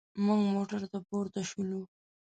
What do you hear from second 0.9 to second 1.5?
ته پورته